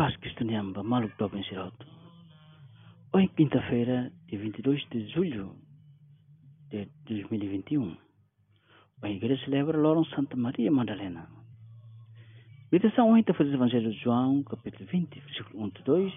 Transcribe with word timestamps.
paz 0.00 0.16
cristiana, 0.16 0.82
maluco 0.82 1.14
do 1.18 1.28
Bensiroto. 1.28 1.86
Hoje, 3.12 3.28
quinta-feira, 3.36 4.10
dia 4.28 4.38
22 4.38 4.88
de 4.88 5.06
julho 5.10 5.54
de 6.70 6.88
2021, 7.04 7.98
a 9.02 9.10
igreja 9.10 9.44
celebra 9.44 9.76
Loron 9.76 10.06
Santa 10.06 10.38
Maria 10.38 10.70
Madalena. 10.70 11.28
Meditação 12.72 13.10
hoje 13.10 13.20
está 13.20 13.34
fazendo 13.34 13.52
o 13.52 13.56
Evangelho 13.56 13.90
de 13.90 13.98
João, 13.98 14.42
capítulo 14.44 14.88
20, 14.90 15.20
versículo 15.20 15.64
1 15.64 15.66
a 15.66 15.82
2, 15.84 16.12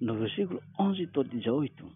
no 0.00 0.14
versículo 0.14 0.62
11 0.78 1.10
a 1.14 1.22
18. 1.22 1.92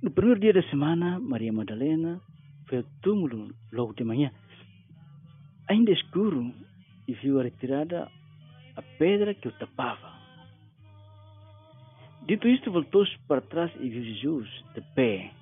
No 0.00 0.10
primeiro 0.12 0.40
dia 0.40 0.54
da 0.54 0.62
semana, 0.70 1.20
Maria 1.20 1.52
Madalena 1.52 2.22
foi 2.66 2.78
ao 2.78 2.84
túmulo 3.02 3.54
logo 3.70 3.92
de 3.92 4.02
manhã, 4.02 4.32
ainda 5.68 5.92
escuro, 5.92 6.54
e 7.06 7.12
viu 7.12 7.38
a 7.38 7.42
retirada 7.42 8.08
a 8.76 8.82
pedra 8.98 9.34
que 9.34 9.48
o 9.48 9.52
tapava. 9.52 10.12
Dito 12.26 12.46
isto, 12.46 12.70
voltou-se 12.70 13.16
para 13.26 13.40
trás 13.40 13.70
e 13.80 13.88
viu 13.88 14.04
Jesus 14.04 14.48
de 14.74 14.80
pé, 14.94 15.32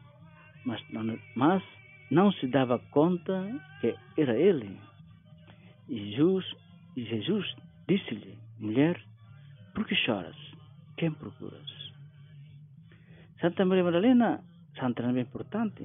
mas 0.64 0.82
não, 0.90 1.18
mas 1.36 1.62
não 2.10 2.32
se 2.32 2.46
dava 2.46 2.78
conta 2.90 3.46
que 3.80 3.94
era 4.16 4.36
ele. 4.36 4.78
E 5.88 6.12
Jesus, 6.12 6.56
e 6.96 7.04
Jesus 7.04 7.54
disse-lhe, 7.86 8.38
mulher, 8.58 9.00
por 9.74 9.86
que 9.86 9.94
choras? 9.94 10.36
Quem 10.96 11.12
procuras? 11.12 11.70
Santa 13.40 13.64
Maria 13.64 13.84
Madalena, 13.84 14.42
santa 14.78 15.02
também 15.02 15.22
importante. 15.22 15.82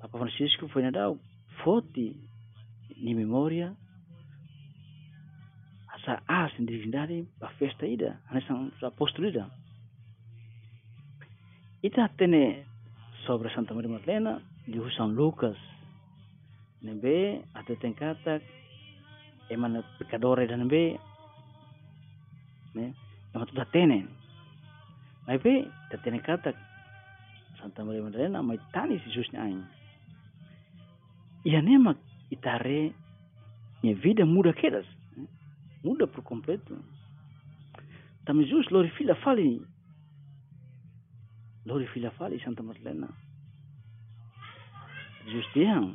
Papa 0.00 0.18
Francisco 0.18 0.68
foi 0.68 0.82
nadar 0.82 1.14
forte 1.62 2.16
em 2.96 3.14
memória 3.14 3.76
sa 6.04 6.22
as 6.26 6.52
divindade 6.58 7.26
a 7.40 7.48
festa 7.58 7.86
ida 7.86 8.20
nessa 8.32 8.86
apóstolo 8.86 9.28
ida. 9.28 9.50
Ita 11.82 12.08
tene 12.16 12.64
sobre 13.26 13.52
Santa 13.54 13.74
Maria 13.74 13.90
Madalena 13.90 14.42
de 14.66 14.80
São 14.96 15.08
Lucas. 15.08 15.56
Nebe 16.82 17.44
até 17.54 17.76
tem 17.76 17.92
kata 17.92 18.40
emana 19.50 19.82
pecadores 19.98 20.48
dan 20.48 20.60
nebe 20.60 20.96
né 22.74 22.94
yang 23.34 23.46
tu 23.46 23.64
tene 23.72 24.06
mas 25.26 25.42
be 25.42 25.68
tene 26.04 26.20
kata 26.22 26.54
Santa 27.60 27.84
Maria 27.84 28.02
Madalena 28.02 28.42
mai 28.42 28.58
tani 28.72 28.98
si 29.00 29.10
Jesus 29.10 29.34
ain. 29.34 29.64
Ia 31.44 31.60
nema 31.60 31.96
itare 32.30 32.94
minha 33.82 33.96
vida 33.96 34.24
muda 34.24 34.52
quedas 34.52 34.86
muda 35.82 36.06
por 36.06 36.22
completo. 36.22 36.76
Também 38.24 38.46
Jesus 38.46 38.66
glorifica 38.68 39.14
fale. 39.16 39.62
Glorifica 41.64 42.10
fale 42.12 42.38
Santa 42.40 42.62
Madalena. 42.62 43.08
Jesus 45.24 45.46
diang 45.54 45.94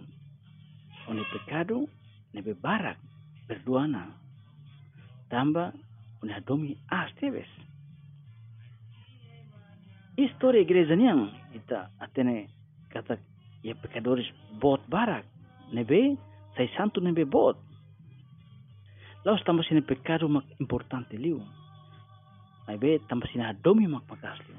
onde 1.07 1.25
pecado 1.31 1.89
nebe 2.33 2.53
barak 2.53 2.97
perdoana. 3.47 4.13
Tamba 5.29 5.73
onde 6.21 6.33
adomi 6.33 6.77
as 6.89 7.13
teves. 7.15 7.49
História 10.17 10.61
igreja 10.61 10.95
niang 10.95 11.29
kita 11.51 11.91
atene 11.99 12.47
kata 12.89 13.17
ya 13.63 13.75
pecadores 13.75 14.25
bot 14.61 14.79
barak 14.87 15.25
nebe 15.73 16.15
sai 16.55 16.69
santo 16.77 17.01
nebe 17.01 17.25
bot 17.25 17.64
Laos 19.25 19.41
tambah 19.41 19.65
sini 19.65 19.81
pecado 19.81 20.29
mak 20.29 20.45
importante 20.61 21.17
liu. 21.17 21.41
Ai 22.69 22.77
be 22.77 23.01
tambah 23.09 23.25
sini 23.33 23.41
adomi 23.41 23.89
mak 23.89 24.05
pakas 24.05 24.37
liu. 24.45 24.53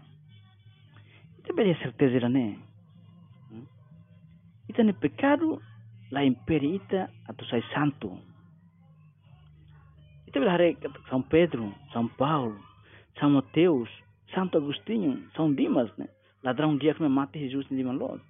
Ita 1.38 1.54
be 1.54 1.70
certeza 1.78 2.26
ne. 2.26 2.58
Hmm? 3.46 3.66
Ita 4.66 4.82
ne 4.82 4.90
pecado 4.90 5.62
la 6.10 6.26
imperi 6.26 6.82
ita 6.82 7.06
atau 7.30 7.46
sai 7.46 7.62
santo. 7.70 8.18
Ita 10.26 10.42
be 10.42 10.50
hare 10.50 10.74
São 11.06 11.22
Pedro, 11.22 11.70
São 11.94 12.10
Paulo, 12.18 12.58
São 13.22 13.30
Mateus, 13.30 13.88
Santo 14.34 14.58
Agostinho, 14.58 15.30
São 15.36 15.54
Dimas, 15.54 15.94
né? 15.96 16.08
Ladrão 16.42 16.76
dia 16.76 16.92
que 16.92 17.02
me 17.02 17.08
mate 17.08 17.38
Jesus 17.38 17.70
em 17.70 17.76
Dimas 17.76 17.94
Lord. 17.94 18.22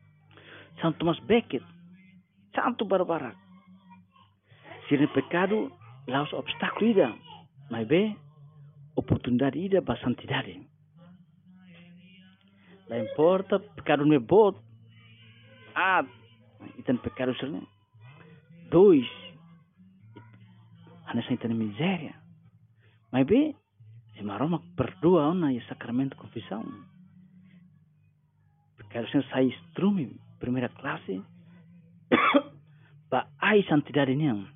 São 0.82 0.92
Thomas 0.92 1.18
Becket, 1.20 1.64
Santo 2.54 2.84
Barbara. 2.84 3.32
Se 4.86 4.98
ne 4.98 5.06
pecado 5.08 5.72
os 6.06 6.32
obstáculos 6.32 6.90
ida, 6.90 7.14
mas 7.70 7.86
bem, 7.86 8.16
oportunidade 8.94 9.58
ida 9.58 9.82
para 9.82 10.00
santidade. 10.00 10.60
Lá 12.88 12.98
importa, 12.98 13.58
pecado 13.58 14.06
não 14.06 14.14
é 14.14 14.18
bom. 14.18 14.54
Ah, 15.74 16.04
e 16.78 16.82
tem 16.82 16.96
pecado 16.96 17.36
ser 17.36 17.50
Dois, 18.70 19.06
hanya 21.06 21.22
sai 21.26 21.36
tem 21.36 21.54
miséria. 21.54 22.14
Mas 23.12 23.26
bem, 23.26 23.56
se 24.14 24.22
maroma 24.22 24.62
perdoa 24.76 25.52
e 25.52 25.60
sacramento 25.66 26.10
de 26.10 26.22
confissão. 26.22 26.64
Pecado 28.76 29.08
ser 29.10 29.24
sai 29.26 29.46
strume, 29.68 30.20
primeira 30.38 30.68
classe, 30.68 31.22
para 33.10 33.28
a 33.40 33.62
santidade 33.68 34.14
não 34.14 34.55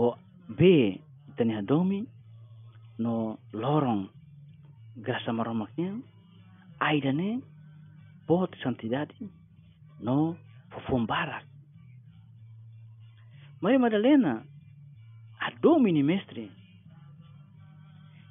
ho 0.00 0.16
be 0.58 1.00
tani 1.36 1.52
hadomi 1.58 2.00
no 2.98 3.38
lorong 3.52 4.02
grasa 5.04 5.32
maromaknya 5.32 5.92
aidane 6.88 7.30
pot 8.26 8.50
santidade 8.62 9.14
no 10.00 10.36
fofom 10.72 11.06
barak 11.06 11.44
Maria 13.62 13.78
Madalena 13.78 14.34
adomi 15.46 15.92
ni 15.92 16.02
mestre 16.02 16.44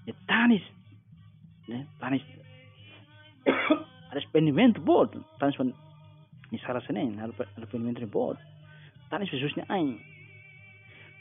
e 0.10 0.12
tanis 0.30 0.66
né 1.70 1.78
tanis 2.02 2.24
arrependimento 4.12 4.82
bot 4.82 5.12
tanis 5.40 5.58
ni 6.52 6.58
sarasenen 6.66 7.20
arrependimento 7.20 8.08
bot 8.16 8.38
tanis 9.10 9.30
Jesus 9.32 9.56
ni 9.58 9.64
ain 9.76 10.09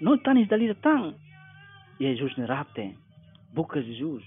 não 0.01 0.19
tanis 0.19 0.49
dali 0.49 0.69
datang. 0.69 1.15
E 1.99 2.05
Jesus 2.07 2.37
nerate. 2.37 2.97
Buca 3.53 3.83
Jesus. 3.83 4.25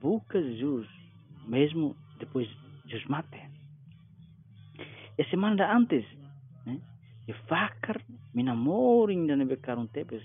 Buca 0.00 0.42
Jesus. 0.42 0.88
Mesmo 1.46 1.96
depois 2.18 2.48
Jesus 2.86 3.06
mate. 3.08 3.40
E 5.18 5.24
semana 5.30 5.76
antes. 5.76 6.04
Né? 6.66 6.80
E 7.28 7.32
fakar 7.46 8.02
minamoring 8.34 9.26
dan 9.26 9.38
nebe 9.38 9.56
karun 9.56 9.86
tepes. 9.88 10.22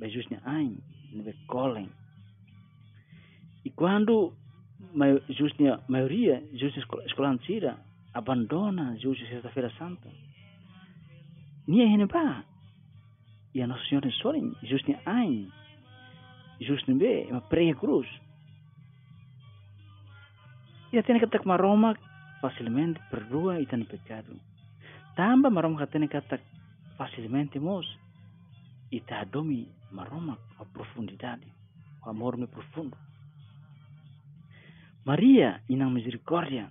Jesus 0.00 0.28
ne 0.30 0.40
ain. 0.44 0.80
Nebe 1.12 1.34
kolen. 1.46 1.90
E 3.64 3.70
quando 3.70 4.32
Jesus 5.28 5.52
a 5.60 5.80
maioria, 5.88 6.42
Jesus 6.52 6.84
escola 7.04 7.36
tira, 7.38 7.76
abandona 8.14 8.96
Jesus 8.96 9.28
sexta-feira 9.28 9.70
santa. 9.76 10.08
Nia 11.68 11.84
hene 11.84 12.06
ba. 12.06 12.44
E 13.52 13.60
a 13.62 13.66
Nossa 13.66 13.84
Senhora 13.84 14.10
sorin, 14.10 14.56
just 14.62 14.88
ni 14.88 14.96
ein. 15.04 15.52
Just 16.60 16.88
ni 16.88 16.94
be, 16.94 17.28
uma 17.30 17.42
prega 17.42 17.78
cruz. 17.78 18.08
E 20.92 20.98
até 20.98 21.18
que 21.18 21.26
tak 21.26 21.44
maroma 21.44 21.94
facilmente 22.40 23.00
perdoa 23.10 23.60
e 23.60 23.66
tem 23.66 23.84
pecado. 23.84 24.40
Tamba 25.14 25.50
maroma 25.50 25.86
que 25.86 25.92
tem 25.92 26.08
que 26.08 26.20
tak 26.22 26.42
facilmente 26.96 27.60
mos 27.60 27.86
e 28.90 29.00
tá 29.00 29.24
domi 29.24 29.68
maroma 29.92 30.38
a 30.58 30.64
profundidade, 30.64 31.46
o 32.04 32.08
amor 32.08 32.38
me 32.38 32.46
profundo. 32.46 32.96
Maria, 35.04 35.62
inang 35.68 35.92
misericórdia, 35.92 36.70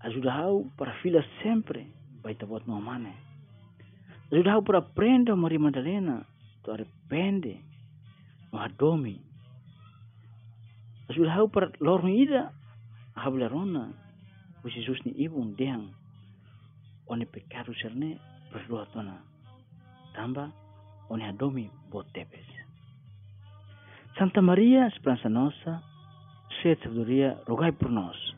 ajuda-o 0.00 0.70
para 0.76 1.00
filha 1.00 1.24
sempre, 1.42 1.92
vai 2.22 2.34
te 2.34 2.44
botar 2.44 2.68
no 2.68 2.80
mane. 2.80 3.33
Sudah 4.34 4.58
por 4.66 4.74
aprenda 4.74 5.38
Maria 5.38 5.62
Madalena, 5.62 6.26
tu 6.66 6.74
arrepende, 6.74 7.62
adomi. 8.50 9.22
Sudah 11.14 11.38
por 11.46 11.70
lorong 11.78 12.10
ida, 12.10 12.50
hablarona, 13.14 13.94
o 14.58 14.66
Jesus 14.66 14.98
ni 15.06 15.14
ibu 15.22 15.38
deang, 15.54 15.94
oni 17.06 17.30
pecado 17.30 17.70
serne 17.78 18.18
berdoa 18.50 18.90
tona, 18.90 19.22
tamba 20.18 20.50
oni 21.14 21.30
adomi 21.30 21.70
botepes. 21.86 22.50
Santa 24.18 24.42
Maria, 24.42 24.90
esperança 24.90 25.28
nossa, 25.28 25.78
cheia 26.58 26.74
de 26.74 26.82
sabedoria, 26.82 27.38
rogai 27.46 27.70
por 27.70 27.88
nós. 27.88 28.33